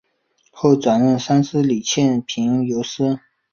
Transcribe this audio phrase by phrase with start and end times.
[0.49, 3.19] 后转任三司理欠凭由司。